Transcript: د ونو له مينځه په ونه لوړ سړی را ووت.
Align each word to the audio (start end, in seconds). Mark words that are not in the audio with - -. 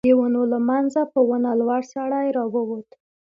د 0.07 0.11
ونو 0.19 0.41
له 0.51 0.59
مينځه 0.67 1.03
په 1.13 1.19
ونه 1.29 1.51
لوړ 1.59 1.81
سړی 1.93 2.27
را 2.37 2.45
ووت. 2.53 2.89